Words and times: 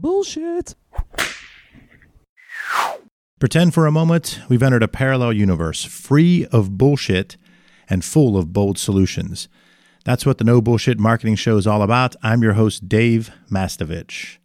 Bullshit. 0.00 0.74
Pretend 3.40 3.74
for 3.74 3.86
a 3.86 3.92
moment 3.92 4.40
we've 4.48 4.62
entered 4.62 4.82
a 4.82 4.88
parallel 4.88 5.32
universe 5.32 5.84
free 5.84 6.46
of 6.52 6.78
bullshit 6.78 7.36
and 7.88 8.04
full 8.04 8.36
of 8.36 8.52
bold 8.52 8.78
solutions. 8.78 9.48
That's 10.04 10.24
what 10.24 10.38
the 10.38 10.44
No 10.44 10.60
Bullshit 10.60 10.98
Marketing 10.98 11.34
Show 11.34 11.56
is 11.56 11.66
all 11.66 11.82
about. 11.82 12.14
I'm 12.22 12.42
your 12.42 12.52
host, 12.52 12.88
Dave 12.88 13.30
Mastovich. 13.50 14.38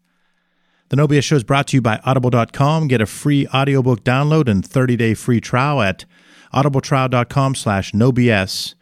The 0.89 0.95
No 0.95 1.07
BS 1.07 1.23
Show 1.23 1.35
is 1.38 1.43
brought 1.43 1.67
to 1.67 1.77
you 1.77 1.81
by 1.81 1.99
Audible.com. 2.04 2.88
Get 2.88 3.01
a 3.01 3.05
free 3.05 3.47
audiobook 3.47 4.04
download 4.04 4.47
and 4.47 4.63
30-day 4.63 5.13
free 5.13 5.39
trial 5.39 5.81
at 5.81 6.05
audibletrial.com 6.54 7.55
slash 7.55 7.93
nobs 7.93 8.75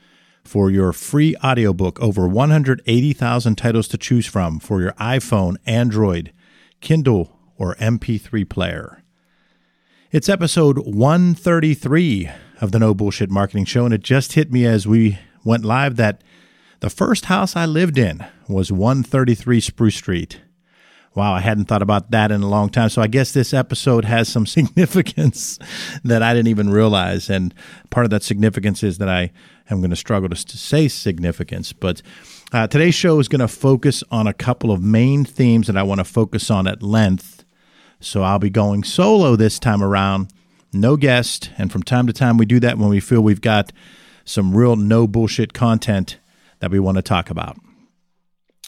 for 0.44 0.72
your 0.72 0.92
free 0.92 1.36
audiobook. 1.44 2.02
Over 2.02 2.28
180,000 2.28 3.56
titles 3.56 3.88
to 3.90 3.98
choose 3.98 4.26
from 4.26 4.60
for 4.60 4.82
your 4.82 4.94
iPhone, 4.94 5.58
Android, 5.66 6.34
Kindle, 6.82 7.38
or 7.58 7.76
MP3 7.76 8.50
player. 8.50 9.04
It's 10.12 10.28
episode 10.28 10.80
133 10.80 12.30
of 12.60 12.72
the 12.72 12.80
No 12.80 12.94
Bullshit 12.94 13.30
Marketing 13.30 13.66
Show, 13.66 13.86
and 13.86 13.94
it 13.94 14.02
just 14.02 14.34
hit 14.34 14.52
me 14.52 14.66
as 14.66 14.88
we 14.88 15.20
went 15.46 15.64
live 15.64 15.96
that 15.96 16.24
the 16.80 16.90
first 16.90 17.26
house 17.26 17.56
I 17.56 17.66
lived 17.66 18.00
in 18.00 18.26
was 18.50 18.72
133 18.72 19.62
Spruce 19.62 19.96
Street. 19.96 20.42
Wow, 21.14 21.34
I 21.34 21.42
hadn't 21.42 21.66
thought 21.66 21.84
about 21.84 22.10
that 22.12 22.32
in 22.32 22.42
a 22.42 22.50
long 22.50 22.70
time. 22.70 22.90
So 22.90 23.02
I 23.02 23.08
guess 23.08 23.32
this 23.32 23.54
episode 23.54 24.06
has 24.06 24.28
some 24.28 24.46
significance 24.48 25.60
that 26.04 26.24
I 26.24 26.34
didn't 26.34 26.48
even 26.48 26.72
realize. 26.72 27.30
And 27.30 27.54
part 27.92 28.06
of 28.06 28.10
that 28.10 28.24
significance 28.24 28.82
is 28.82 28.98
that 28.98 29.10
I 29.10 29.32
am 29.70 29.82
going 29.82 29.92
to 29.92 29.96
struggle 29.96 30.30
to 30.30 30.36
say 30.36 30.88
significance. 30.88 31.74
But 31.74 32.02
uh, 32.52 32.68
today's 32.68 32.96
show 32.96 33.20
is 33.20 33.28
going 33.28 33.40
to 33.40 33.48
focus 33.48 34.04
on 34.12 34.28
a 34.28 34.34
couple 34.34 34.72
of 34.72 34.82
main 34.82 35.26
themes 35.26 35.68
that 35.68 35.78
I 35.78 35.84
want 35.84 36.00
to 36.00 36.06
focus 36.06 36.52
on 36.52 36.68
at 36.68 36.84
length 36.84 37.42
so 38.02 38.24
I'll 38.24 38.40
be 38.40 38.50
going 38.50 38.84
solo 38.84 39.36
this 39.36 39.60
time 39.60 39.84
around, 39.84 40.34
no 40.74 40.98
guest. 40.98 41.52
And 41.58 41.72
from 41.72 41.84
time 41.84 42.08
to 42.08 42.14
time, 42.14 42.38
we 42.38 42.46
do 42.46 42.60
that 42.60 42.78
when 42.78 42.90
we 42.90 43.00
feel 43.00 43.22
we've 43.22 43.42
got 43.42 43.72
some 44.26 44.56
real 44.56 44.76
no 44.76 45.08
bullshit 45.08 45.54
content 45.54 46.18
that 46.60 46.72
we 46.72 46.80
want 46.80 46.98
to 46.98 47.04
talk 47.04 47.30
about. 47.30 47.58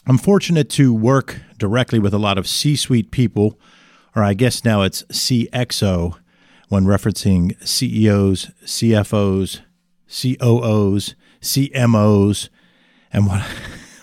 I'm 0.06 0.18
fortunate 0.18 0.70
to 0.70 0.94
work 0.94 1.40
directly 1.58 1.98
with 1.98 2.14
a 2.14 2.18
lot 2.18 2.38
of 2.38 2.46
C 2.46 2.76
suite 2.76 3.10
people, 3.10 3.58
or 4.14 4.22
I 4.22 4.34
guess 4.34 4.64
now 4.64 4.82
it's 4.82 5.02
CXO 5.04 6.16
when 6.68 6.84
referencing 6.84 7.56
CEOs, 7.66 8.50
CFOs, 8.64 9.60
COOs, 10.06 11.14
CMOs, 11.40 12.48
and 13.14 13.26
what. 13.26 13.42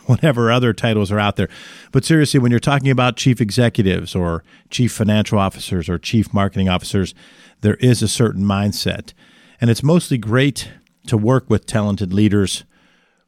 whatever 0.06 0.52
other 0.52 0.74
titles 0.74 1.12
are 1.12 1.20
out 1.20 1.38
there. 1.38 1.48
But 1.92 2.04
seriously, 2.04 2.40
when 2.40 2.52
you're 2.52 2.60
talking 2.60 2.90
about 2.90 3.16
chief 3.16 3.40
executives 3.40 4.14
or 4.14 4.44
chief 4.70 4.92
financial 4.92 5.40
officers 5.40 5.88
or 5.88 5.98
chief 5.98 6.34
marketing 6.34 6.68
officers, 6.68 7.14
there 7.62 7.76
is 7.76 8.02
a 8.02 8.08
certain 8.08 8.44
mindset. 8.44 9.14
And 9.62 9.70
it's 9.70 9.84
mostly 9.84 10.18
great 10.18 10.70
to 11.08 11.18
work 11.18 11.50
with 11.50 11.66
talented 11.66 12.14
leaders 12.14 12.66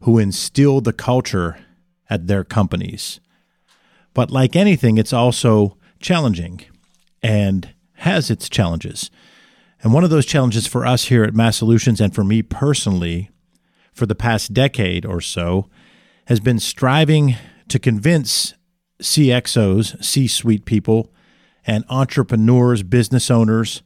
who 0.01 0.19
instill 0.19 0.81
the 0.81 0.93
culture 0.93 1.57
at 2.09 2.27
their 2.27 2.43
companies. 2.43 3.19
But 4.13 4.29
like 4.29 4.55
anything, 4.55 4.97
it's 4.97 5.13
also 5.13 5.77
challenging 5.99 6.61
and 7.21 7.73
has 7.97 8.29
its 8.29 8.49
challenges. 8.49 9.09
And 9.81 9.93
one 9.93 10.03
of 10.03 10.09
those 10.09 10.25
challenges 10.25 10.67
for 10.67 10.85
us 10.85 11.05
here 11.05 11.23
at 11.23 11.33
Mass 11.33 11.57
Solutions 11.57 12.01
and 12.01 12.13
for 12.13 12.23
me 12.23 12.41
personally 12.41 13.29
for 13.93 14.05
the 14.05 14.15
past 14.15 14.53
decade 14.53 15.05
or 15.05 15.21
so 15.21 15.69
has 16.25 16.39
been 16.39 16.59
striving 16.59 17.35
to 17.67 17.79
convince 17.79 18.53
CXOs, 19.01 20.03
C 20.03 20.27
suite 20.27 20.65
people, 20.65 21.11
and 21.65 21.85
entrepreneurs, 21.89 22.83
business 22.83 23.31
owners 23.31 23.83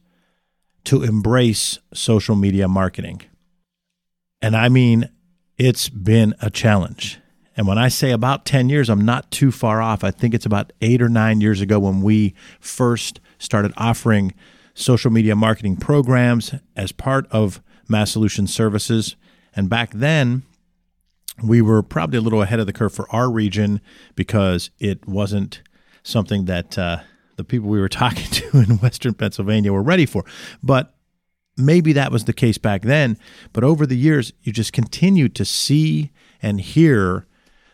to 0.84 1.02
embrace 1.02 1.78
social 1.92 2.36
media 2.36 2.68
marketing. 2.68 3.22
And 4.40 4.56
I 4.56 4.68
mean, 4.68 5.10
it's 5.56 5.88
been 5.88 6.34
a 6.40 6.50
challenge. 6.50 7.18
And 7.56 7.66
when 7.66 7.78
I 7.78 7.88
say 7.88 8.12
about 8.12 8.44
10 8.44 8.68
years, 8.68 8.88
I'm 8.88 9.04
not 9.04 9.30
too 9.32 9.50
far 9.50 9.82
off. 9.82 10.04
I 10.04 10.12
think 10.12 10.32
it's 10.32 10.46
about 10.46 10.72
eight 10.80 11.02
or 11.02 11.08
nine 11.08 11.40
years 11.40 11.60
ago 11.60 11.80
when 11.80 12.02
we 12.02 12.34
first 12.60 13.20
started 13.38 13.72
offering 13.76 14.32
social 14.74 15.10
media 15.10 15.34
marketing 15.34 15.76
programs 15.76 16.54
as 16.76 16.92
part 16.92 17.26
of 17.32 17.60
Mass 17.88 18.12
Solution 18.12 18.46
Services. 18.46 19.16
And 19.58 19.68
back 19.68 19.90
then, 19.92 20.44
we 21.42 21.60
were 21.62 21.82
probably 21.82 22.18
a 22.18 22.20
little 22.20 22.42
ahead 22.42 22.60
of 22.60 22.66
the 22.66 22.72
curve 22.72 22.94
for 22.94 23.12
our 23.12 23.28
region 23.28 23.80
because 24.14 24.70
it 24.78 25.08
wasn't 25.08 25.62
something 26.04 26.44
that 26.44 26.78
uh, 26.78 26.98
the 27.34 27.42
people 27.42 27.68
we 27.68 27.80
were 27.80 27.88
talking 28.04 28.30
to 28.30 28.58
in 28.58 28.78
Western 28.78 29.14
Pennsylvania 29.14 29.72
were 29.72 29.82
ready 29.82 30.06
for. 30.06 30.24
But 30.62 30.94
maybe 31.56 31.92
that 31.94 32.12
was 32.12 32.26
the 32.26 32.32
case 32.32 32.56
back 32.56 32.82
then. 32.82 33.18
But 33.52 33.64
over 33.64 33.84
the 33.84 33.96
years, 33.96 34.32
you 34.44 34.52
just 34.52 34.72
continue 34.72 35.28
to 35.30 35.44
see 35.44 36.12
and 36.40 36.60
hear 36.60 37.26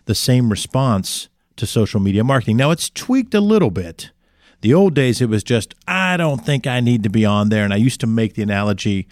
the 0.06 0.14
same 0.14 0.48
response 0.48 1.28
to 1.56 1.66
social 1.66 2.00
media 2.00 2.24
marketing. 2.24 2.56
Now, 2.56 2.70
it's 2.70 2.88
tweaked 2.88 3.34
a 3.34 3.42
little 3.42 3.70
bit. 3.70 4.10
The 4.62 4.72
old 4.72 4.94
days, 4.94 5.20
it 5.20 5.28
was 5.28 5.44
just, 5.44 5.74
I 5.86 6.16
don't 6.16 6.46
think 6.46 6.66
I 6.66 6.80
need 6.80 7.02
to 7.02 7.10
be 7.10 7.26
on 7.26 7.50
there. 7.50 7.62
And 7.62 7.74
I 7.74 7.76
used 7.76 8.00
to 8.00 8.06
make 8.06 8.36
the 8.36 8.42
analogy 8.42 9.06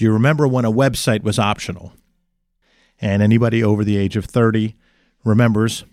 do 0.00 0.04
you 0.04 0.12
remember 0.12 0.48
when 0.48 0.64
a 0.64 0.72
website 0.72 1.22
was 1.22 1.38
optional? 1.38 1.92
And 3.00 3.22
anybody 3.22 3.62
over 3.62 3.84
the 3.84 3.96
age 3.96 4.16
of 4.16 4.26
30 4.26 4.76
remembers 5.24 5.84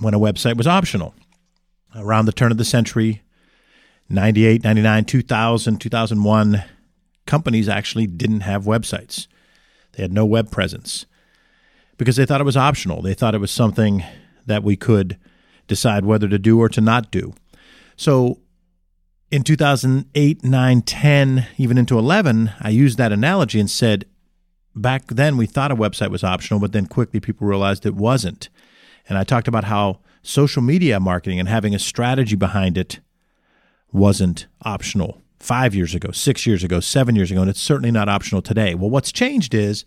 when 0.00 0.14
a 0.14 0.18
website 0.18 0.56
was 0.56 0.66
optional. 0.66 1.14
Around 1.94 2.26
the 2.26 2.32
turn 2.32 2.52
of 2.52 2.58
the 2.58 2.64
century, 2.64 3.22
98, 4.08 4.64
99, 4.64 5.04
2000, 5.04 5.80
2001, 5.80 6.64
companies 7.26 7.68
actually 7.68 8.06
didn't 8.06 8.40
have 8.40 8.64
websites. 8.64 9.26
They 9.92 10.02
had 10.02 10.12
no 10.12 10.26
web 10.26 10.50
presence 10.50 11.06
because 11.96 12.16
they 12.16 12.26
thought 12.26 12.40
it 12.40 12.44
was 12.44 12.56
optional. 12.56 13.02
They 13.02 13.14
thought 13.14 13.34
it 13.34 13.40
was 13.40 13.50
something 13.50 14.04
that 14.44 14.62
we 14.62 14.76
could 14.76 15.16
decide 15.66 16.04
whether 16.04 16.28
to 16.28 16.38
do 16.38 16.60
or 16.60 16.68
to 16.68 16.80
not 16.80 17.10
do. 17.10 17.34
So 17.96 18.40
in 19.30 19.42
2008, 19.42 20.44
9, 20.44 20.82
10, 20.82 21.46
even 21.56 21.78
into 21.78 21.98
11, 21.98 22.52
I 22.60 22.68
used 22.68 22.98
that 22.98 23.12
analogy 23.12 23.58
and 23.58 23.70
said 23.70 24.06
back 24.76 25.06
then 25.06 25.36
we 25.36 25.46
thought 25.46 25.72
a 25.72 25.76
website 25.76 26.10
was 26.10 26.22
optional, 26.22 26.60
but 26.60 26.72
then 26.72 26.86
quickly 26.86 27.18
people 27.18 27.46
realized 27.46 27.86
it 27.86 27.94
wasn't. 27.94 28.48
And 29.08 29.16
I 29.18 29.24
talked 29.24 29.48
about 29.48 29.64
how 29.64 30.00
social 30.22 30.62
media 30.62 31.00
marketing 31.00 31.40
and 31.40 31.48
having 31.48 31.74
a 31.74 31.78
strategy 31.78 32.36
behind 32.36 32.76
it 32.76 33.00
wasn't 33.92 34.46
optional 34.62 35.22
five 35.38 35.74
years 35.74 35.94
ago, 35.94 36.10
six 36.10 36.46
years 36.46 36.62
ago, 36.62 36.80
seven 36.80 37.16
years 37.16 37.30
ago, 37.30 37.40
and 37.40 37.50
it's 37.50 37.60
certainly 37.60 37.90
not 37.90 38.08
optional 38.08 38.42
today. 38.42 38.74
Well, 38.74 38.90
what's 38.90 39.12
changed 39.12 39.54
is 39.54 39.84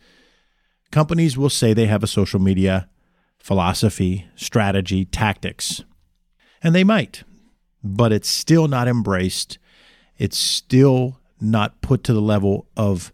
companies 0.92 1.38
will 1.38 1.50
say 1.50 1.74
they 1.74 1.88
have 1.88 2.04
a 2.04 2.08
social 2.08 2.40
media 2.40 2.90
philosophy, 3.38 4.28
strategy, 4.36 5.06
tactics, 5.06 5.84
and 6.62 6.76
they 6.76 6.84
might, 6.84 7.24
but 7.84 8.12
it's 8.12 8.30
still 8.30 8.68
not 8.68 8.88
embraced. 8.88 9.58
It's 10.18 10.38
still 10.38 11.20
not 11.40 11.82
put 11.82 12.04
to 12.06 12.14
the 12.14 12.22
level 12.22 12.68
of 12.76 13.14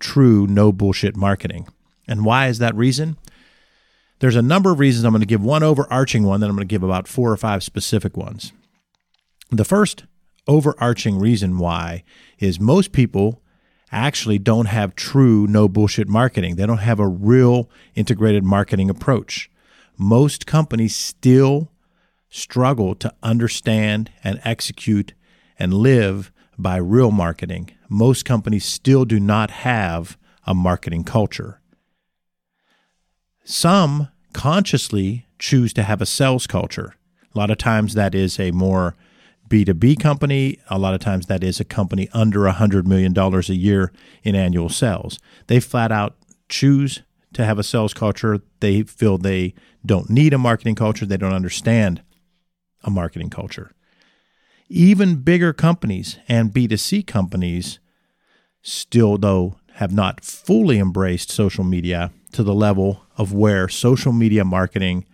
true 0.00 0.46
no 0.46 0.72
bullshit 0.72 1.16
marketing. 1.16 1.68
And 2.08 2.24
why 2.24 2.48
is 2.48 2.58
that 2.58 2.74
reason? 2.74 3.16
There's 4.18 4.36
a 4.36 4.42
number 4.42 4.70
of 4.70 4.78
reasons. 4.78 5.04
I'm 5.04 5.12
going 5.12 5.20
to 5.20 5.26
give 5.26 5.42
one 5.42 5.62
overarching 5.62 6.24
one, 6.24 6.40
then 6.40 6.50
I'm 6.50 6.56
going 6.56 6.66
to 6.66 6.72
give 6.72 6.82
about 6.82 7.08
four 7.08 7.32
or 7.32 7.36
five 7.36 7.62
specific 7.62 8.16
ones. 8.16 8.52
The 9.50 9.64
first 9.64 10.04
overarching 10.46 11.18
reason 11.18 11.58
why 11.58 12.04
is 12.38 12.60
most 12.60 12.92
people 12.92 13.40
actually 13.92 14.38
don't 14.38 14.66
have 14.66 14.94
true 14.94 15.46
no 15.46 15.68
bullshit 15.68 16.08
marketing. 16.08 16.56
They 16.56 16.66
don't 16.66 16.78
have 16.78 17.00
a 17.00 17.08
real 17.08 17.68
integrated 17.94 18.44
marketing 18.44 18.90
approach. 18.90 19.50
Most 19.96 20.46
companies 20.46 20.94
still 20.94 21.70
struggle 22.28 22.94
to 22.94 23.12
understand 23.22 24.10
and 24.22 24.40
execute 24.44 25.14
and 25.58 25.74
live 25.74 26.30
by 26.62 26.76
real 26.76 27.10
marketing. 27.10 27.70
Most 27.88 28.24
companies 28.24 28.64
still 28.64 29.04
do 29.04 29.18
not 29.18 29.50
have 29.50 30.16
a 30.46 30.54
marketing 30.54 31.04
culture. 31.04 31.60
Some 33.44 34.08
consciously 34.32 35.26
choose 35.38 35.72
to 35.74 35.82
have 35.82 36.00
a 36.00 36.06
sales 36.06 36.46
culture. 36.46 36.94
A 37.34 37.38
lot 37.38 37.50
of 37.50 37.58
times 37.58 37.94
that 37.94 38.14
is 38.14 38.38
a 38.38 38.50
more 38.50 38.96
B2B 39.48 40.00
company. 40.00 40.58
A 40.68 40.78
lot 40.78 40.94
of 40.94 41.00
times 41.00 41.26
that 41.26 41.42
is 41.42 41.60
a 41.60 41.64
company 41.64 42.08
under 42.12 42.40
$100 42.40 42.86
million 42.86 43.16
a 43.18 43.40
year 43.52 43.92
in 44.22 44.34
annual 44.34 44.68
sales. 44.68 45.18
They 45.48 45.60
flat 45.60 45.90
out 45.90 46.16
choose 46.48 47.02
to 47.32 47.44
have 47.44 47.58
a 47.58 47.64
sales 47.64 47.94
culture. 47.94 48.40
They 48.60 48.82
feel 48.82 49.18
they 49.18 49.54
don't 49.84 50.10
need 50.10 50.32
a 50.32 50.38
marketing 50.38 50.74
culture. 50.74 51.06
They 51.06 51.16
don't 51.16 51.32
understand 51.32 52.02
a 52.84 52.90
marketing 52.90 53.30
culture. 53.30 53.72
Even 54.72 55.16
bigger 55.16 55.52
companies 55.52 56.16
and 56.28 56.52
B2C 56.52 57.04
companies 57.04 57.80
still, 58.62 59.18
though, 59.18 59.56
have 59.74 59.92
not 59.92 60.24
fully 60.24 60.78
embraced 60.78 61.30
social 61.30 61.64
media 61.64 62.12
to 62.30 62.44
the 62.44 62.54
level 62.54 63.02
of 63.18 63.32
where 63.32 63.68
social 63.68 64.12
media 64.12 64.44
marketing 64.44 65.06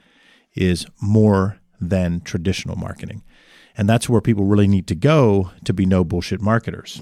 is 0.55 0.87
more 1.01 1.59
than 1.81 2.21
traditional 2.21 2.77
marketing. 2.77 3.23
And 3.79 3.89
that's 3.89 4.11
where 4.11 4.21
people 4.21 4.45
really 4.45 4.69
need 4.69 4.87
to 4.89 4.95
go 4.95 5.51
to 5.65 5.73
be 5.73 5.87
no 5.87 6.05
bullshit 6.05 6.43
marketers. 6.43 7.01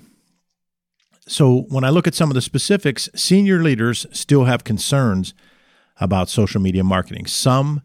So 1.27 1.63
when 1.71 1.83
I 1.83 1.91
look 1.91 2.07
at 2.07 2.15
some 2.15 2.31
of 2.31 2.35
the 2.35 2.41
specifics, 2.41 3.09
senior 3.17 3.63
leaders 3.63 4.07
still 4.13 4.45
have 4.45 4.63
concerns 4.63 5.35
about 6.01 6.29
social 6.29 6.61
media 6.61 6.85
marketing. 6.85 7.27
Some 7.27 7.83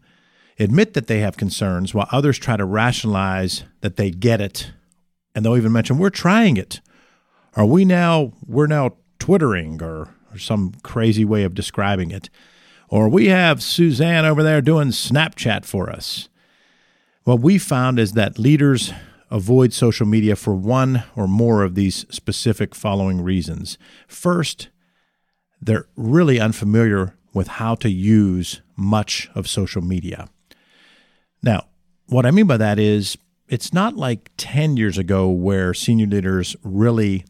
admit 0.60 0.94
that 0.94 1.06
they 1.06 1.20
have 1.20 1.36
concerns, 1.36 1.94
while 1.94 2.08
others 2.12 2.38
try 2.38 2.56
to 2.56 2.64
rationalize 2.64 3.64
that 3.80 3.96
they 3.96 4.10
get 4.10 4.40
it. 4.40 4.70
And 5.34 5.44
they'll 5.44 5.56
even 5.56 5.72
mention, 5.72 5.98
we're 5.98 6.10
trying 6.10 6.56
it. 6.56 6.80
Are 7.56 7.66
we 7.66 7.84
now, 7.84 8.32
we're 8.46 8.66
now 8.66 8.96
Twittering 9.18 9.82
or, 9.82 10.08
or 10.32 10.38
some 10.38 10.72
crazy 10.82 11.24
way 11.24 11.44
of 11.44 11.54
describing 11.54 12.10
it. 12.10 12.30
Or 12.88 13.08
we 13.08 13.26
have 13.26 13.62
Suzanne 13.62 14.24
over 14.24 14.42
there 14.42 14.60
doing 14.60 14.88
Snapchat 14.88 15.64
for 15.64 15.90
us. 15.90 16.28
What 17.24 17.40
we 17.40 17.58
found 17.58 17.98
is 18.00 18.12
that 18.12 18.38
leaders 18.38 18.92
avoid 19.30 19.72
social 19.72 20.06
media 20.06 20.34
for 20.34 20.54
one 20.54 21.04
or 21.14 21.28
more 21.28 21.62
of 21.62 21.74
these 21.74 22.06
specific 22.10 22.74
following 22.74 23.20
reasons. 23.20 23.78
First, 24.08 24.70
they're 25.60 25.86
really 25.94 26.40
unfamiliar 26.40 27.14
with 27.32 27.46
how 27.46 27.74
to 27.76 27.90
use 27.90 28.62
much 28.74 29.30
of 29.34 29.46
social 29.46 29.82
media. 29.82 30.28
Now, 31.42 31.66
what 32.06 32.26
I 32.26 32.30
mean 32.30 32.46
by 32.46 32.56
that 32.56 32.78
is 32.78 33.16
it's 33.48 33.72
not 33.72 33.96
like 33.96 34.30
10 34.36 34.76
years 34.76 34.98
ago 34.98 35.28
where 35.28 35.74
senior 35.74 36.06
leaders 36.06 36.56
really 36.62 37.24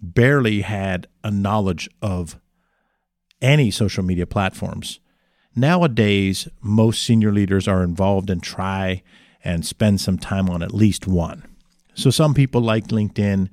barely 0.00 0.62
had 0.62 1.06
a 1.22 1.30
knowledge 1.30 1.88
of 2.00 2.38
any 3.40 3.70
social 3.70 4.02
media 4.02 4.26
platforms. 4.26 5.00
Nowadays, 5.54 6.48
most 6.60 7.02
senior 7.02 7.32
leaders 7.32 7.68
are 7.68 7.82
involved 7.82 8.30
and 8.30 8.42
try 8.42 9.02
and 9.44 9.66
spend 9.66 10.00
some 10.00 10.18
time 10.18 10.48
on 10.48 10.62
at 10.62 10.74
least 10.74 11.06
one. 11.06 11.44
So 11.94 12.10
some 12.10 12.34
people 12.34 12.60
like 12.60 12.88
LinkedIn 12.88 13.48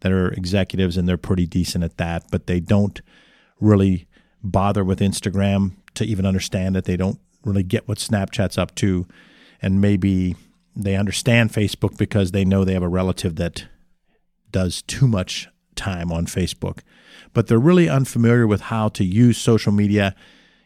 that 0.00 0.12
are 0.12 0.28
executives 0.28 0.96
and 0.96 1.08
they're 1.08 1.16
pretty 1.16 1.46
decent 1.46 1.84
at 1.84 1.96
that, 1.96 2.24
but 2.30 2.46
they 2.46 2.60
don't 2.60 3.00
really 3.60 4.06
bother 4.42 4.84
with 4.84 5.00
Instagram 5.00 5.72
to 5.94 6.04
even 6.04 6.24
understand 6.24 6.76
it. 6.76 6.84
They 6.84 6.96
don't 6.96 7.18
really 7.44 7.62
get 7.62 7.88
what 7.88 7.98
Snapchat's 7.98 8.58
up 8.58 8.74
to. 8.76 9.06
And 9.62 9.80
maybe 9.80 10.36
they 10.74 10.96
understand 10.96 11.52
Facebook 11.52 11.98
because 11.98 12.30
they 12.30 12.44
know 12.44 12.64
they 12.64 12.74
have 12.74 12.82
a 12.82 12.88
relative 12.88 13.36
that 13.36 13.66
does 14.50 14.82
too 14.82 15.06
much 15.06 15.48
time 15.74 16.12
on 16.12 16.26
Facebook. 16.26 16.80
But 17.32 17.46
they're 17.46 17.58
really 17.58 17.88
unfamiliar 17.88 18.46
with 18.46 18.62
how 18.62 18.88
to 18.90 19.04
use 19.04 19.38
social 19.38 19.72
media 19.72 20.14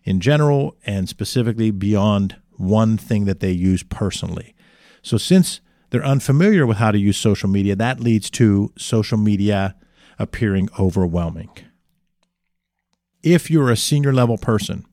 in 0.05 0.20
general 0.20 0.76
and 0.85 1.08
specifically 1.08 1.70
beyond 1.70 2.37
one 2.52 2.96
thing 2.96 3.25
that 3.25 3.41
they 3.41 3.50
use 3.50 3.82
personally. 3.82 4.55
So, 5.02 5.17
since 5.17 5.61
they're 5.91 6.05
unfamiliar 6.05 6.67
with 6.67 6.79
how 6.79 6.91
to 6.91 6.99
use 6.99 7.17
social 7.17 7.49
media, 7.49 7.76
that 7.76 8.00
leads 8.00 8.31
to 8.31 8.73
social 8.76 9.19
media 9.19 9.75
appearing 10.19 10.69
overwhelming. 10.79 11.50
If 13.23 13.50
you're 13.50 13.70
a 13.70 13.76
senior 13.76 14.12
level 14.12 14.38
person, 14.38 14.85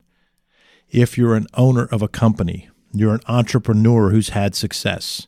if 0.90 1.18
you're 1.18 1.36
an 1.36 1.48
owner 1.54 1.86
of 1.86 2.02
a 2.02 2.08
company, 2.08 2.70
you're 2.94 3.14
an 3.14 3.22
entrepreneur 3.28 4.10
who's 4.10 4.30
had 4.30 4.56
success, 4.56 5.28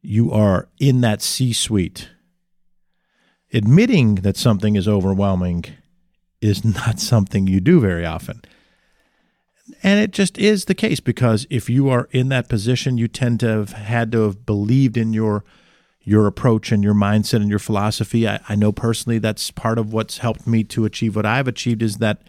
you 0.00 0.32
are 0.32 0.68
in 0.78 1.00
that 1.02 1.22
C 1.22 1.52
suite. 1.52 2.08
Admitting 3.52 4.16
that 4.16 4.36
something 4.36 4.76
is 4.76 4.88
overwhelming 4.88 5.64
is 6.40 6.64
not 6.86 6.98
something 6.98 7.46
you 7.46 7.60
do 7.60 7.80
very 7.80 8.04
often. 8.04 8.42
And 9.82 10.00
it 10.00 10.10
just 10.10 10.38
is 10.38 10.64
the 10.64 10.74
case 10.74 11.00
because 11.00 11.46
if 11.50 11.70
you 11.70 11.88
are 11.88 12.08
in 12.10 12.28
that 12.28 12.48
position, 12.48 12.98
you 12.98 13.08
tend 13.08 13.40
to 13.40 13.48
have 13.48 13.70
had 13.72 14.12
to 14.12 14.22
have 14.22 14.44
believed 14.44 14.96
in 14.96 15.12
your 15.12 15.44
your 16.04 16.26
approach 16.26 16.72
and 16.72 16.82
your 16.82 16.94
mindset 16.94 17.36
and 17.36 17.48
your 17.48 17.60
philosophy. 17.60 18.26
I, 18.26 18.40
I 18.48 18.56
know 18.56 18.72
personally 18.72 19.18
that's 19.18 19.52
part 19.52 19.78
of 19.78 19.92
what's 19.92 20.18
helped 20.18 20.48
me 20.48 20.64
to 20.64 20.84
achieve 20.84 21.14
what 21.14 21.24
I've 21.24 21.46
achieved 21.46 21.80
is 21.80 21.98
that 21.98 22.22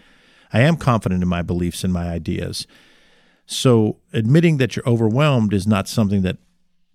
I 0.51 0.61
am 0.61 0.77
confident 0.77 1.23
in 1.23 1.27
my 1.27 1.41
beliefs 1.41 1.83
and 1.83 1.91
my 1.91 2.07
ideas. 2.07 2.67
So 3.45 3.97
admitting 4.13 4.57
that 4.57 4.75
you're 4.75 4.87
overwhelmed 4.87 5.53
is 5.53 5.67
not 5.67 5.87
something 5.87 6.21
that 6.21 6.37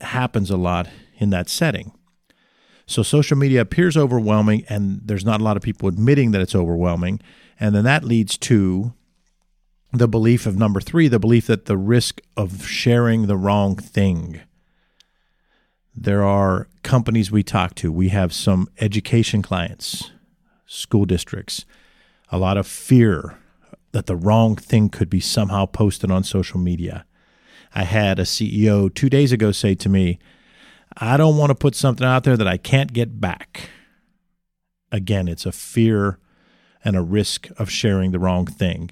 happens 0.00 0.50
a 0.50 0.56
lot 0.56 0.88
in 1.18 1.30
that 1.30 1.48
setting. 1.48 1.92
So 2.86 3.02
social 3.02 3.36
media 3.36 3.60
appears 3.60 3.96
overwhelming, 3.96 4.64
and 4.68 5.02
there's 5.04 5.24
not 5.24 5.40
a 5.40 5.44
lot 5.44 5.56
of 5.58 5.62
people 5.62 5.88
admitting 5.88 6.30
that 6.30 6.40
it's 6.40 6.54
overwhelming. 6.54 7.20
And 7.60 7.74
then 7.74 7.84
that 7.84 8.02
leads 8.04 8.38
to 8.38 8.94
the 9.92 10.08
belief 10.08 10.46
of 10.46 10.56
number 10.56 10.80
three, 10.80 11.08
the 11.08 11.18
belief 11.18 11.46
that 11.48 11.66
the 11.66 11.76
risk 11.76 12.20
of 12.36 12.66
sharing 12.66 13.26
the 13.26 13.36
wrong 13.36 13.76
thing. 13.76 14.40
There 15.94 16.24
are 16.24 16.68
companies 16.82 17.30
we 17.30 17.42
talk 17.42 17.74
to. 17.76 17.92
We 17.92 18.08
have 18.08 18.32
some 18.32 18.68
education 18.80 19.42
clients, 19.42 20.10
school 20.66 21.04
districts, 21.04 21.64
a 22.30 22.38
lot 22.38 22.56
of 22.56 22.66
fear 22.66 23.38
that 23.93 24.06
the 24.06 24.17
wrong 24.17 24.56
thing 24.56 24.88
could 24.88 25.11
be 25.11 25.20
somehow 25.20 25.67
posted 25.67 26.11
on 26.11 26.25
social 26.25 26.61
media. 26.61 27.05
I 27.75 27.85
had 27.85 28.19
a 28.19 28.25
CEO 28.25 28.93
two 28.93 29.11
days 29.11 29.32
ago 29.32 29.52
say 29.52 29.75
to 29.76 29.88
me, 29.88 30.19
I 30.96 31.17
don't 31.17 31.37
want 31.37 31.50
to 31.50 31.55
put 31.55 31.75
something 31.75 32.06
out 32.06 32.25
there 32.25 32.37
that 32.37 32.49
I 32.49 32.56
can't 32.56 32.93
get 32.93 33.20
back. 33.20 33.70
Again, 34.90 35.29
it's 35.29 35.46
a 35.46 35.52
fear 35.52 36.19
and 36.85 36.96
a 36.96 37.02
risk 37.02 37.49
of 37.58 37.70
sharing 37.70 38.11
the 38.11 38.19
wrong 38.19 38.46
thing 38.46 38.90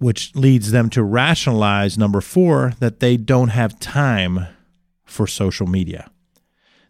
which 0.00 0.34
leads 0.34 0.70
them 0.70 0.88
to 0.88 1.02
rationalize 1.02 1.98
number 1.98 2.22
four 2.22 2.72
that 2.80 3.00
they 3.00 3.18
don't 3.18 3.50
have 3.50 3.78
time 3.78 4.46
for 5.04 5.26
social 5.26 5.66
media. 5.66 6.10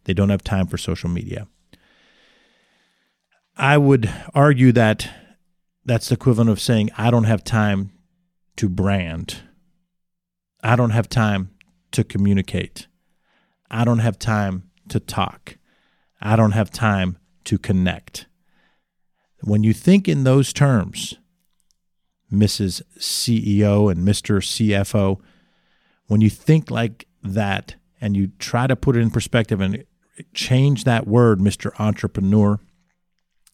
They 0.05 0.15
don't 0.15 0.29
have 0.29 0.45
time 0.45 0.69
for 0.69 0.79
social 0.79 1.11
media. 1.11 1.49
I 3.57 3.79
would 3.79 4.09
argue 4.33 4.71
that 4.73 5.11
that's 5.85 6.09
the 6.09 6.15
equivalent 6.15 6.51
of 6.51 6.61
saying, 6.61 6.91
I 6.97 7.11
don't 7.11 7.25
have 7.25 7.45
time 7.45 7.93
to 8.57 8.69
brand. 8.69 9.43
I 10.63 10.77
don't 10.77 10.91
have 10.91 11.09
time 11.09 11.51
to 11.93 12.05
communicate. 12.05 12.87
I 13.71 13.85
don't 13.85 14.01
have 14.01 14.19
time 14.19 14.71
to 14.89 15.01
talk. 15.01 15.57
I 16.21 16.37
don't 16.37 16.53
have 16.53 16.71
time 16.71 17.19
to 17.45 17.59
connect. 17.59 18.27
When 19.43 19.63
you 19.63 19.73
think 19.73 20.07
in 20.07 20.25
those 20.25 20.53
terms, 20.53 21.15
Mrs. 22.33 22.83
CEO 22.99 23.91
and 23.91 24.07
Mr. 24.07 24.41
CFO, 24.41 25.21
when 26.07 26.21
you 26.21 26.29
think 26.29 26.71
like 26.71 27.07
that 27.23 27.77
and 28.01 28.17
you 28.17 28.33
try 28.39 28.67
to 28.67 28.77
put 28.77 28.97
it 28.97 29.01
in 29.01 29.11
perspective 29.11 29.61
and 29.61 29.85
change 30.35 30.85
that 30.85 31.07
word, 31.07 31.39
Mr. 31.39 31.73
Entrepreneur, 31.81 32.61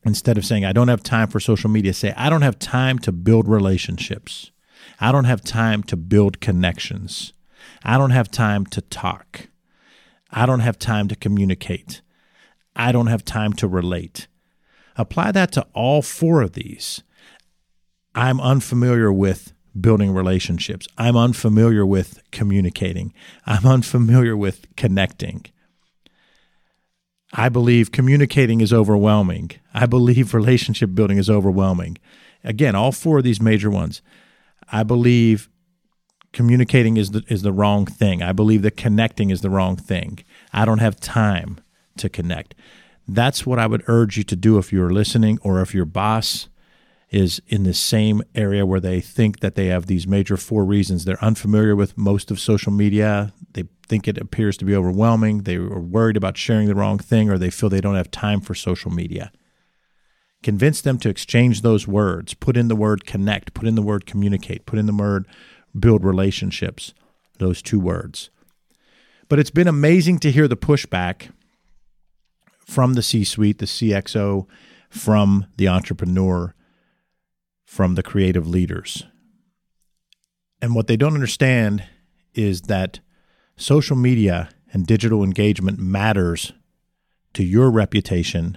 instead 0.07 0.39
of 0.39 0.45
saying, 0.45 0.65
I 0.65 0.73
don't 0.73 0.89
have 0.89 1.03
time 1.03 1.29
for 1.29 1.41
social 1.41 1.71
media, 1.71 1.93
say, 1.93 2.13
I 2.17 2.31
don't 2.31 2.43
have 2.43 2.59
time 2.59 2.99
to 3.01 3.13
build 3.13 3.49
relationships. 3.49 4.51
I 5.01 5.13
don't 5.13 5.25
have 5.25 5.43
time 5.43 5.83
to 5.85 5.97
build 5.97 6.41
connections. 6.41 7.33
I 7.83 7.99
don't 7.99 8.11
have 8.11 8.31
time 8.31 8.67
to 8.67 8.81
talk. 8.81 9.49
I 10.31 10.47
don't 10.47 10.61
have 10.61 10.79
time 10.79 11.09
to 11.09 11.17
communicate. 11.17 12.01
I 12.75 12.93
don't 12.93 13.07
have 13.07 13.25
time 13.25 13.53
to 13.55 13.69
relate. 13.69 14.27
Apply 14.97 15.33
that 15.33 15.53
to 15.53 15.67
all 15.73 16.03
four 16.03 16.43
of 16.43 16.53
these. 16.53 17.03
I'm 18.15 18.41
unfamiliar 18.41 19.13
with 19.13 19.53
building 19.79 20.13
relationships. 20.13 20.87
I'm 20.97 21.17
unfamiliar 21.17 21.85
with 21.85 22.23
communicating. 22.33 23.13
I'm 23.45 23.67
unfamiliar 23.67 24.37
with 24.37 24.67
connecting. 24.77 25.45
I 27.39 27.51
believe 27.51 27.93
communicating 27.93 28.63
is 28.63 28.73
overwhelming. 28.73 29.51
I 29.75 29.85
believe 29.85 30.33
relationship 30.33 30.95
building 30.95 31.19
is 31.19 31.29
overwhelming. 31.29 31.99
Again, 32.43 32.75
all 32.75 32.93
four 32.93 33.19
of 33.19 33.25
these 33.25 33.43
major 33.43 33.71
ones. 33.71 34.01
I 34.73 34.83
believe 34.83 35.51
communicating 36.33 36.97
is 36.97 37.11
the, 37.11 37.23
is 37.29 37.43
the 37.43 37.53
wrong 37.53 37.85
thing. 37.85 38.23
I 38.23 38.33
believe 38.33 38.63
that 38.63 38.77
connecting 38.77 39.31
is 39.31 39.43
the 39.43 39.51
wrong 39.51 39.77
thing. 39.77 40.21
I 40.53 40.65
don't 40.65 40.79
have 40.79 40.99
time 40.99 41.61
to 41.99 42.09
connect. 42.09 42.55
That's 43.07 43.45
what 43.45 43.59
I 43.59 43.67
would 43.67 43.85
urge 43.87 44.17
you 44.17 44.25
to 44.25 44.37
do 44.37 44.57
if 44.57 44.73
you're 44.73 44.91
listening 44.91 45.39
or 45.43 45.61
if 45.61 45.75
your 45.75 45.85
boss 45.85 46.49
is 47.11 47.41
in 47.47 47.63
the 47.63 47.75
same 47.75 48.23
area 48.35 48.67
where 48.67 48.81
they 48.81 49.01
think 49.01 49.41
that 49.41 49.55
they 49.55 49.67
have 49.67 49.87
these 49.87 50.07
major 50.07 50.37
four 50.37 50.65
reasons. 50.65 51.05
They're 51.05 51.23
unfamiliar 51.23 51.77
with 51.77 51.97
most 51.97 52.31
of 52.31 52.41
social 52.41 52.73
media. 52.73 53.33
They 53.53 53.65
think 53.87 54.09
it 54.09 54.19
appears 54.19 54.57
to 54.59 54.65
be 54.65 54.75
overwhelming. 54.75 55.43
They 55.43 55.57
are 55.57 55.81
worried 55.81 56.17
about 56.17 56.37
sharing 56.37 56.67
the 56.67 56.75
wrong 56.75 56.99
thing, 56.99 57.31
or 57.31 57.39
they 57.39 57.51
feel 57.51 57.69
they 57.69 57.81
don't 57.81 57.95
have 57.95 58.11
time 58.11 58.41
for 58.41 58.55
social 58.55 58.91
media. 58.91 59.31
Convince 60.43 60.81
them 60.81 60.99
to 60.99 61.09
exchange 61.09 61.63
those 61.63 61.87
words. 61.87 62.35
Put 62.35 62.57
in 62.57 62.69
the 62.69 62.77
word 62.77 63.07
connect, 63.07 63.55
put 63.55 63.69
in 63.69 63.77
the 63.77 63.83
word 63.83 64.05
communicate, 64.07 64.67
put 64.67 64.79
in 64.79 64.87
the 64.87 64.95
word 64.95 65.27
build 65.79 66.05
relationships, 66.05 66.93
those 67.39 67.63
two 67.63 67.79
words. 67.79 68.31
But 69.29 69.39
it's 69.39 69.51
been 69.51 69.69
amazing 69.69 70.19
to 70.21 70.31
hear 70.31 70.49
the 70.49 70.57
pushback 70.57 71.31
from 72.59 72.95
the 72.95 73.03
C 73.03 73.25
suite, 73.25 73.59
the 73.59 73.67
CXO, 73.67 74.47
from 74.89 75.47
the 75.57 75.69
entrepreneur 75.69 76.55
from 77.77 77.95
the 77.95 78.03
creative 78.03 78.49
leaders. 78.49 79.05
And 80.63 80.75
what 80.75 80.87
they 80.87 80.97
don't 80.97 81.13
understand 81.13 81.85
is 82.33 82.63
that 82.63 83.01
social 83.59 83.97
media 83.97 84.49
and 84.73 84.87
digital 84.87 85.23
engagement 85.23 85.79
matters 85.79 86.55
to 87.35 87.45
your 87.45 87.71
reputation 87.71 88.57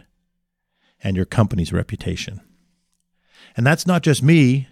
and 1.04 1.18
your 1.18 1.26
company's 1.26 1.74
reputation. 1.74 2.40
And 3.58 3.68
that's 3.68 3.86
not 3.86 4.04
just 4.04 4.24
me. 4.24 4.70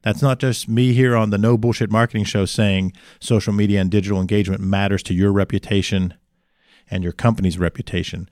That's 0.00 0.22
not 0.22 0.38
just 0.38 0.70
me 0.70 0.94
here 0.94 1.14
on 1.14 1.28
the 1.28 1.36
No 1.36 1.58
Bullshit 1.58 1.90
Marketing 1.90 2.24
Show 2.24 2.46
saying 2.46 2.94
social 3.20 3.52
media 3.52 3.78
and 3.78 3.90
digital 3.90 4.22
engagement 4.22 4.62
matters 4.62 5.02
to 5.02 5.12
your 5.12 5.32
reputation 5.32 6.14
and 6.90 7.04
your 7.04 7.12
company's 7.12 7.58
reputation. 7.58 8.30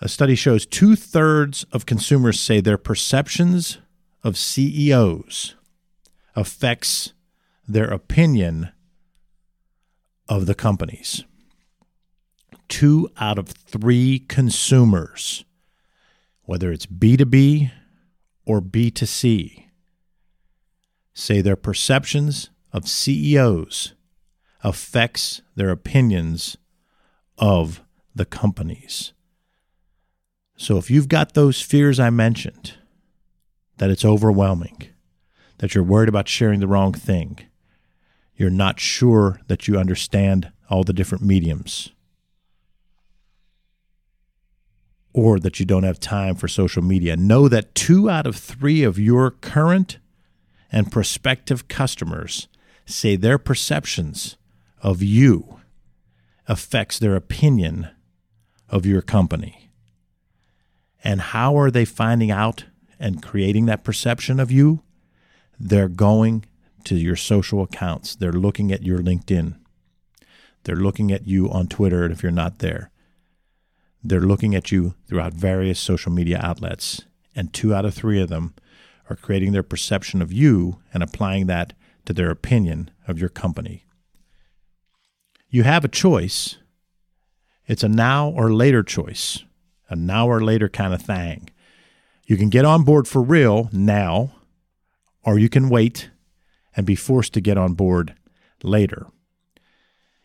A 0.00 0.08
study 0.08 0.36
shows 0.36 0.66
two 0.66 0.94
thirds 0.94 1.64
of 1.72 1.84
consumers 1.84 2.38
say 2.38 2.60
their 2.60 2.78
perceptions 2.78 3.78
of 4.24 4.38
CEOs 4.38 5.54
affects 6.34 7.12
their 7.68 7.84
opinion 7.84 8.70
of 10.28 10.46
the 10.46 10.54
companies. 10.54 11.24
Two 12.68 13.10
out 13.18 13.38
of 13.38 13.48
three 13.48 14.20
consumers, 14.20 15.44
whether 16.44 16.72
it's 16.72 16.86
B2B 16.86 17.70
or 18.46 18.60
B2C, 18.60 19.64
say 21.12 21.40
their 21.40 21.56
perceptions 21.56 22.50
of 22.72 22.88
CEOs 22.88 23.92
affects 24.62 25.42
their 25.54 25.70
opinions 25.70 26.56
of 27.36 27.82
the 28.14 28.24
companies. 28.24 29.12
So 30.56 30.78
if 30.78 30.90
you've 30.90 31.08
got 31.08 31.34
those 31.34 31.60
fears 31.60 32.00
I 32.00 32.10
mentioned, 32.10 32.74
that 33.78 33.90
it's 33.90 34.04
overwhelming, 34.04 34.88
that 35.58 35.74
you're 35.74 35.84
worried 35.84 36.08
about 36.08 36.28
sharing 36.28 36.60
the 36.60 36.68
wrong 36.68 36.92
thing, 36.92 37.38
you're 38.36 38.50
not 38.50 38.80
sure 38.80 39.40
that 39.46 39.68
you 39.68 39.78
understand 39.78 40.50
all 40.68 40.84
the 40.84 40.92
different 40.92 41.24
mediums, 41.24 41.90
or 45.12 45.38
that 45.38 45.60
you 45.60 45.66
don't 45.66 45.84
have 45.84 46.00
time 46.00 46.34
for 46.34 46.48
social 46.48 46.82
media, 46.82 47.16
know 47.16 47.48
that 47.48 47.74
two 47.74 48.10
out 48.10 48.26
of 48.26 48.36
three 48.36 48.82
of 48.82 48.98
your 48.98 49.30
current 49.30 49.98
and 50.72 50.90
prospective 50.90 51.68
customers 51.68 52.48
say 52.84 53.14
their 53.14 53.38
perceptions 53.38 54.36
of 54.82 55.02
you 55.02 55.60
affects 56.48 56.98
their 56.98 57.14
opinion 57.14 57.88
of 58.68 58.84
your 58.84 59.00
company. 59.00 59.70
And 61.02 61.20
how 61.20 61.56
are 61.56 61.70
they 61.70 61.84
finding 61.84 62.30
out 62.30 62.64
and 62.98 63.22
creating 63.22 63.66
that 63.66 63.84
perception 63.84 64.40
of 64.40 64.50
you? 64.50 64.82
They're 65.58 65.88
going 65.88 66.44
to 66.84 66.96
your 66.96 67.16
social 67.16 67.62
accounts. 67.62 68.14
They're 68.14 68.32
looking 68.32 68.72
at 68.72 68.82
your 68.82 68.98
LinkedIn. 68.98 69.56
They're 70.64 70.76
looking 70.76 71.12
at 71.12 71.26
you 71.26 71.50
on 71.50 71.68
Twitter 71.68 72.04
And 72.04 72.12
if 72.12 72.22
you're 72.22 72.32
not 72.32 72.58
there. 72.58 72.90
They're 74.02 74.20
looking 74.20 74.54
at 74.54 74.70
you 74.70 74.94
throughout 75.06 75.32
various 75.32 75.78
social 75.78 76.12
media 76.12 76.40
outlets. 76.42 77.02
And 77.34 77.52
two 77.52 77.74
out 77.74 77.84
of 77.84 77.94
three 77.94 78.20
of 78.20 78.28
them 78.28 78.54
are 79.10 79.16
creating 79.16 79.52
their 79.52 79.62
perception 79.62 80.22
of 80.22 80.32
you 80.32 80.78
and 80.92 81.02
applying 81.02 81.46
that 81.46 81.72
to 82.06 82.12
their 82.12 82.30
opinion 82.30 82.90
of 83.08 83.18
your 83.18 83.28
company. 83.28 83.84
You 85.48 85.62
have 85.62 85.84
a 85.84 85.88
choice. 85.88 86.56
It's 87.66 87.82
a 87.82 87.88
now 87.88 88.28
or 88.28 88.52
later 88.52 88.82
choice, 88.82 89.44
a 89.88 89.96
now 89.96 90.26
or 90.26 90.42
later 90.42 90.68
kind 90.68 90.92
of 90.92 91.02
thing. 91.02 91.50
You 92.26 92.36
can 92.36 92.48
get 92.48 92.64
on 92.64 92.84
board 92.84 93.06
for 93.06 93.22
real 93.22 93.68
now, 93.72 94.32
or 95.22 95.38
you 95.38 95.48
can 95.48 95.68
wait 95.68 96.10
and 96.74 96.86
be 96.86 96.94
forced 96.94 97.34
to 97.34 97.40
get 97.40 97.58
on 97.58 97.74
board 97.74 98.14
later. 98.62 99.06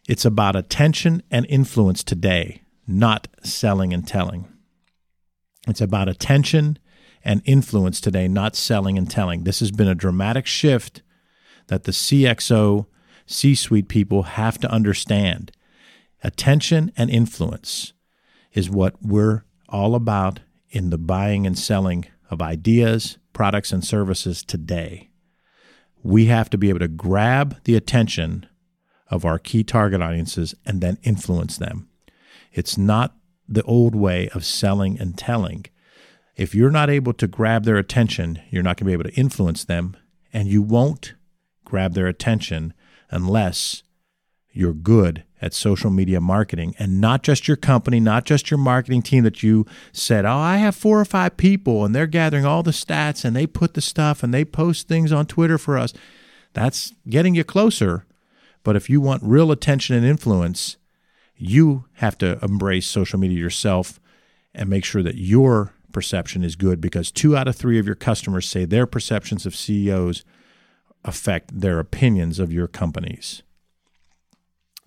It's 0.08 0.26
about 0.26 0.56
attention 0.56 1.22
and 1.30 1.46
influence 1.50 2.04
today, 2.04 2.64
not 2.88 3.28
selling 3.44 3.94
and 3.94 4.08
telling. 4.08 4.48
It's 5.68 5.82
about 5.82 6.10
attention 6.10 6.80
and 7.24 7.42
influence 7.46 8.00
today, 8.00 8.28
not 8.28 8.56
selling 8.56 8.98
and 8.98 9.10
telling. 9.10 9.44
This 9.44 9.60
has 9.60 9.72
been 9.72 9.88
a 9.88 9.96
dramatic 9.96 10.48
shift 10.48 11.02
that 11.68 11.84
the 11.84 11.92
CXO, 11.92 12.86
C 13.26 13.54
suite 13.54 13.90
people 13.90 14.24
have 14.24 14.58
to 14.60 14.72
understand. 14.72 15.52
Attention 16.24 16.92
and 16.98 17.10
influence 17.10 17.94
is 18.54 18.70
what 18.70 18.96
we're 19.02 19.44
all 19.68 19.96
about 19.96 20.40
in 20.70 20.90
the 20.90 20.98
buying 20.98 21.46
and 21.46 21.58
selling 21.58 22.06
of 22.30 22.42
ideas, 22.42 23.18
products, 23.34 23.72
and 23.72 23.84
services 23.84 24.44
today 24.44 25.10
we 26.04 26.26
have 26.26 26.50
to 26.50 26.58
be 26.58 26.70
able 26.70 26.80
to 26.80 26.88
grab 26.88 27.58
the 27.64 27.76
attention 27.76 28.46
of 29.10 29.26
our 29.26 29.40
key 29.40 29.64
target 29.64 30.02
audiences 30.02 30.56
and 30.66 30.82
then 30.82 30.98
influence 31.04 31.58
them. 31.58 31.90
It's 32.54 32.78
not 32.78 33.16
the 33.48 33.64
old 33.64 33.96
way 33.96 34.30
of 34.30 34.46
selling 34.46 35.00
and 35.00 35.18
telling. 35.18 35.66
If 36.36 36.56
you're 36.56 36.72
not 36.72 36.90
able 36.90 37.14
to 37.14 37.28
grab 37.28 37.66
their 37.66 37.78
attention, 37.78 38.42
you're 38.50 38.64
not 38.64 38.78
going 38.78 38.86
to 38.86 38.86
be 38.86 38.94
able 38.94 39.10
to 39.10 39.20
influence 39.20 39.66
them, 39.66 39.98
and 40.32 40.48
you 40.48 40.62
won't 40.62 41.16
grab 41.66 41.94
their 41.94 42.08
attention 42.08 42.74
unless 43.10 43.84
you're 44.52 44.74
good 44.74 45.24
at 45.42 45.54
social 45.54 45.90
media 45.90 46.20
marketing 46.20 46.76
and 46.80 47.00
not 47.00 47.24
just 47.24 47.48
your 47.48 47.58
company, 47.58 48.00
not 48.00 48.26
just 48.26 48.52
your 48.52 48.58
marketing 48.58 49.02
team 49.02 49.24
that 49.24 49.42
you 49.42 49.66
said, 49.92 50.26
Oh, 50.26 50.36
I 50.36 50.58
have 50.58 50.76
four 50.76 51.00
or 51.00 51.06
five 51.06 51.38
people 51.38 51.86
and 51.86 51.96
they're 51.96 52.08
gathering 52.08 52.46
all 52.46 52.64
the 52.64 52.72
stats 52.72 53.24
and 53.24 53.36
they 53.36 53.48
put 53.48 53.74
the 53.74 53.82
stuff 53.82 54.24
and 54.24 54.34
they 54.34 54.44
post 54.44 54.88
things 54.88 55.12
on 55.12 55.26
Twitter 55.26 55.58
for 55.58 55.78
us. 55.78 55.94
That's 56.54 56.94
getting 57.08 57.36
you 57.36 57.44
closer. 57.44 58.06
But 58.64 58.76
if 58.76 58.90
you 58.90 59.00
want 59.00 59.24
real 59.24 59.52
attention 59.52 59.96
and 59.96 60.06
influence, 60.06 60.78
you 61.36 61.86
have 61.94 62.18
to 62.18 62.38
embrace 62.44 62.88
social 62.88 63.20
media 63.20 63.40
yourself 63.40 64.00
and 64.54 64.70
make 64.70 64.84
sure 64.84 65.04
that 65.04 65.16
your 65.16 65.74
perception 65.94 66.44
is 66.44 66.56
good 66.56 66.82
because 66.82 67.12
two 67.12 67.36
out 67.38 67.48
of 67.48 67.56
three 67.56 67.80
of 67.80 67.86
your 67.86 67.96
customers 67.96 68.48
say 68.48 68.66
their 68.66 68.86
perceptions 68.86 69.46
of 69.46 69.56
CEOs 69.56 70.26
affect 71.06 71.62
their 71.62 71.80
opinions 71.80 72.40
of 72.40 72.52
your 72.52 72.68
companies. 72.68 73.42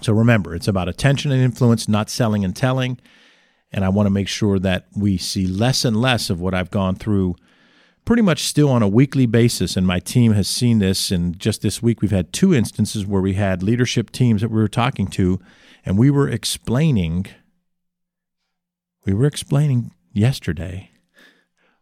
So 0.01 0.13
remember, 0.13 0.55
it's 0.55 0.69
about 0.69 0.89
attention 0.89 1.31
and 1.31 1.43
influence, 1.43 1.89
not 1.89 2.11
selling 2.11 2.45
and 2.45 2.57
telling. 2.57 2.99
And 3.73 3.85
I 3.85 3.89
want 3.89 4.07
to 4.07 4.11
make 4.11 4.29
sure 4.29 4.59
that 4.59 4.87
we 4.97 5.17
see 5.17 5.47
less 5.47 5.85
and 5.85 5.97
less 5.97 6.31
of 6.31 6.41
what 6.41 6.55
I've 6.55 6.71
gone 6.71 6.97
through 6.97 7.37
pretty 8.05 8.23
much 8.23 8.43
still 8.45 8.69
on 8.69 8.83
a 8.83 8.89
weekly 8.89 9.27
basis. 9.27 9.77
And 9.77 9.87
my 9.87 10.01
team 10.01 10.33
has 10.33 10.49
seen 10.49 10.79
this. 10.79 11.11
And 11.11 11.39
just 11.39 11.63
this 11.63 11.83
week, 11.83 12.01
we've 12.01 12.11
had 12.11 12.33
two 12.33 12.53
instances 12.53 13.07
where 13.07 13.23
we 13.23 13.35
had 13.35 13.63
leadership 13.63 14.11
teams 14.11 14.43
that 14.43 14.51
we 14.51 14.61
were 14.61 14.69
talking 14.69 15.07
to, 15.09 15.41
and 15.85 15.99
we 15.99 16.11
were 16.11 16.29
explaining, 16.29 17.27
we 19.07 19.15
were 19.15 19.27
explaining 19.27 19.93
yesterday 20.13 20.91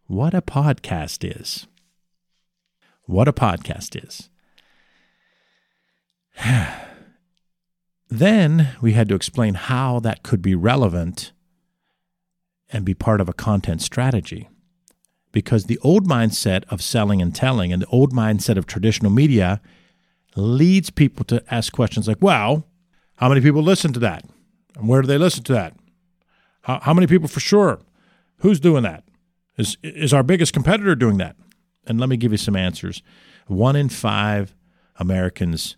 what 0.07 0.35
a 0.35 0.43
podcast 0.43 1.39
is. 1.41 1.67
What 3.05 3.29
a 3.29 3.33
podcast 3.33 4.05
is. 4.05 4.29
Then 8.11 8.77
we 8.81 8.93
had 8.93 9.09
to 9.09 9.15
explain 9.15 9.55
how 9.55 10.01
that 10.01 10.23
could 10.23 10.43
be 10.43 10.55
relevant 10.55 11.33
and 12.73 12.85
be 12.85 12.95
part 12.95 13.21
of 13.21 13.29
a 13.29 13.33
content 13.33 13.83
strategy. 13.83 14.49
Because 15.33 15.65
the 15.65 15.79
old 15.79 16.09
mindset 16.09 16.65
of 16.69 16.83
selling 16.83 17.23
and 17.23 17.35
telling 17.35 17.73
and 17.73 17.83
the 17.83 17.87
old 17.87 18.13
mindset 18.13 18.57
of 18.57 18.67
traditional 18.67 19.13
media 19.13 19.61
leads 20.35 20.91
people 20.91 21.25
to 21.27 21.43
ask 21.53 21.73
questions 21.73 22.09
like, 22.09 22.21
well, 22.21 22.67
how 23.17 23.29
many 23.29 23.41
people 23.41 23.63
listen 23.63 23.93
to 23.93 24.01
that? 24.01 24.25
And 24.77 24.89
where 24.89 25.03
do 25.03 25.07
they 25.07 25.19
listen 25.19 25.45
to 25.45 25.53
that? 25.53 25.75
How, 26.63 26.81
how 26.81 26.95
many 26.95 27.07
people 27.07 27.29
for 27.29 27.41
sure? 27.41 27.81
Who's 28.39 28.59
doing 28.59 28.83
that? 28.83 29.05
Is, 29.57 29.77
is 29.83 30.13
our 30.13 30.23
biggest 30.23 30.53
competitor 30.53 30.97
doing 30.97 31.19
that? 31.19 31.37
And 31.87 32.01
let 32.01 32.09
me 32.09 32.17
give 32.17 32.33
you 32.33 32.39
some 32.39 32.57
answers. 32.57 33.03
One 33.47 33.77
in 33.77 33.89
five 33.89 34.55
Americans 34.97 35.77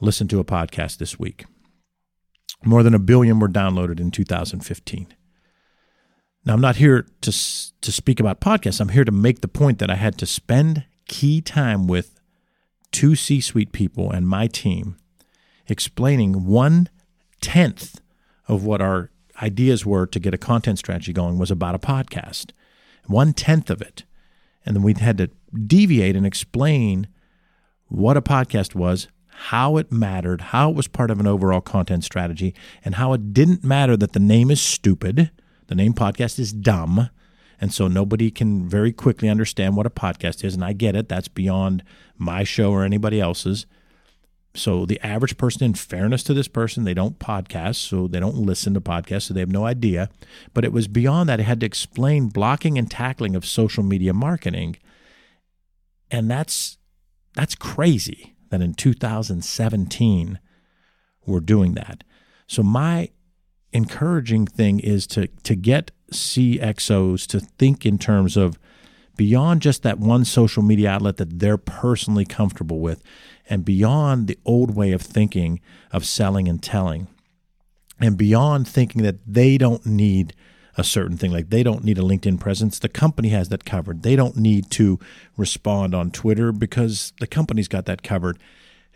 listen 0.00 0.28
to 0.28 0.40
a 0.40 0.44
podcast 0.44 0.98
this 0.98 1.18
week. 1.18 1.44
More 2.64 2.82
than 2.82 2.94
a 2.94 2.98
billion 2.98 3.38
were 3.38 3.48
downloaded 3.48 4.00
in 4.00 4.10
2015. 4.10 5.14
Now, 6.44 6.54
I'm 6.54 6.60
not 6.60 6.76
here 6.76 7.06
to, 7.20 7.30
to 7.30 7.92
speak 7.92 8.18
about 8.18 8.40
podcasts. 8.40 8.80
I'm 8.80 8.88
here 8.90 9.04
to 9.04 9.12
make 9.12 9.40
the 9.40 9.48
point 9.48 9.78
that 9.78 9.90
I 9.90 9.96
had 9.96 10.16
to 10.18 10.26
spend 10.26 10.84
key 11.06 11.40
time 11.40 11.86
with 11.86 12.18
two 12.92 13.14
C 13.14 13.40
suite 13.40 13.72
people 13.72 14.10
and 14.10 14.26
my 14.26 14.46
team 14.46 14.96
explaining 15.68 16.46
one 16.46 16.88
tenth 17.40 18.00
of 18.48 18.64
what 18.64 18.80
our 18.80 19.10
ideas 19.42 19.86
were 19.86 20.06
to 20.06 20.20
get 20.20 20.34
a 20.34 20.38
content 20.38 20.78
strategy 20.78 21.12
going 21.12 21.38
was 21.38 21.50
about 21.50 21.74
a 21.74 21.78
podcast. 21.78 22.52
One 23.06 23.32
tenth 23.32 23.70
of 23.70 23.80
it. 23.80 24.04
And 24.64 24.76
then 24.76 24.82
we 24.82 24.94
had 24.94 25.18
to 25.18 25.30
deviate 25.66 26.16
and 26.16 26.26
explain 26.26 27.08
what 27.86 28.16
a 28.16 28.22
podcast 28.22 28.74
was, 28.74 29.08
how 29.44 29.78
it 29.78 29.90
mattered, 29.90 30.42
how 30.42 30.68
it 30.68 30.76
was 30.76 30.86
part 30.86 31.10
of 31.10 31.18
an 31.18 31.26
overall 31.26 31.62
content 31.62 32.04
strategy, 32.04 32.54
and 32.84 32.96
how 32.96 33.14
it 33.14 33.32
didn't 33.32 33.64
matter 33.64 33.96
that 33.96 34.12
the 34.12 34.20
name 34.20 34.50
is 34.50 34.60
stupid. 34.60 35.30
The 35.68 35.74
name 35.74 35.94
podcast 35.94 36.38
is 36.38 36.52
dumb. 36.52 37.08
And 37.58 37.72
so 37.72 37.88
nobody 37.88 38.30
can 38.30 38.68
very 38.68 38.92
quickly 38.92 39.30
understand 39.30 39.76
what 39.76 39.86
a 39.86 39.90
podcast 39.90 40.44
is. 40.44 40.54
And 40.54 40.62
I 40.62 40.74
get 40.74 40.94
it. 40.94 41.08
That's 41.08 41.28
beyond 41.28 41.82
my 42.18 42.44
show 42.44 42.70
or 42.70 42.84
anybody 42.84 43.18
else's. 43.18 43.64
so 44.54 44.84
the 44.84 45.00
average 45.00 45.38
person, 45.38 45.64
in 45.64 45.72
fairness 45.72 46.22
to 46.24 46.34
this 46.34 46.48
person, 46.48 46.84
they 46.84 46.92
don't 46.92 47.18
podcast, 47.18 47.76
so 47.76 48.06
they 48.06 48.20
don't 48.20 48.36
listen 48.36 48.74
to 48.74 48.80
podcasts, 48.80 49.22
so 49.22 49.34
they 49.34 49.40
have 49.40 49.48
no 49.48 49.64
idea. 49.64 50.10
But 50.52 50.66
it 50.66 50.72
was 50.72 50.86
beyond 50.86 51.30
that. 51.30 51.40
It 51.40 51.44
had 51.44 51.60
to 51.60 51.66
explain 51.66 52.28
blocking 52.28 52.76
and 52.76 52.90
tackling 52.90 53.34
of 53.34 53.46
social 53.46 53.82
media 53.82 54.12
marketing. 54.12 54.76
And 56.10 56.30
that's 56.30 56.76
that's 57.34 57.54
crazy 57.54 58.34
that 58.50 58.60
in 58.60 58.74
2017 58.74 60.38
we're 61.26 61.40
doing 61.40 61.74
that. 61.74 62.04
So 62.46 62.62
my 62.62 63.10
encouraging 63.72 64.46
thing 64.46 64.80
is 64.80 65.06
to 65.06 65.28
to 65.28 65.54
get 65.54 65.92
CXOs 66.12 67.26
to 67.28 67.40
think 67.40 67.86
in 67.86 67.98
terms 67.98 68.36
of 68.36 68.58
beyond 69.16 69.62
just 69.62 69.82
that 69.82 69.98
one 69.98 70.24
social 70.24 70.62
media 70.62 70.90
outlet 70.90 71.18
that 71.18 71.38
they're 71.38 71.58
personally 71.58 72.24
comfortable 72.24 72.80
with 72.80 73.02
and 73.48 73.64
beyond 73.64 74.26
the 74.26 74.38
old 74.44 74.74
way 74.74 74.92
of 74.92 75.02
thinking 75.02 75.60
of 75.92 76.04
selling 76.04 76.48
and 76.48 76.62
telling 76.62 77.06
and 78.00 78.16
beyond 78.16 78.66
thinking 78.66 79.02
that 79.02 79.18
they 79.26 79.58
don't 79.58 79.84
need 79.84 80.34
a 80.76 80.84
certain 80.84 81.16
thing 81.16 81.32
like 81.32 81.50
they 81.50 81.62
don't 81.62 81.84
need 81.84 81.98
a 81.98 82.02
LinkedIn 82.02 82.38
presence 82.38 82.78
the 82.78 82.88
company 82.88 83.28
has 83.28 83.48
that 83.48 83.64
covered 83.64 84.02
they 84.02 84.16
don't 84.16 84.36
need 84.36 84.70
to 84.70 84.98
respond 85.36 85.94
on 85.94 86.10
Twitter 86.10 86.52
because 86.52 87.12
the 87.20 87.26
company's 87.26 87.68
got 87.68 87.86
that 87.86 88.02
covered 88.02 88.38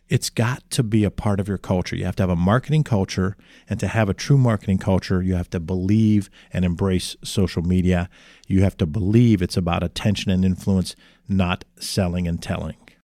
it's 0.09 0.29
got 0.31 0.69
to 0.71 0.83
be 0.83 1.03
a 1.05 1.11
part 1.11 1.41
of 1.41 1.49
your 1.49 1.59
culture. 1.59 1.97
You 1.97 2.05
have 2.05 2.17
to 2.17 2.23
have 2.23 2.31
a 2.31 2.37
marketing 2.37 2.85
culture, 2.85 3.37
and 3.69 3.81
to 3.81 3.87
have 3.87 4.09
a 4.09 4.15
true 4.15 4.37
marketing 4.37 4.79
culture, 4.79 5.23
you 5.23 5.35
have 5.35 5.51
to 5.51 5.61
believe 5.61 6.29
and 6.53 6.65
embrace 6.65 7.17
social 7.25 7.63
media. 7.63 8.11
You 8.47 8.63
have 8.63 8.77
to 8.79 8.87
believe 8.87 9.41
it's 9.41 9.57
about 9.57 9.83
attention 9.83 10.31
and 10.31 10.45
influence, 10.45 10.95
not 11.27 11.65
selling 11.79 12.29
and 12.29 12.43
telling. 12.43 12.77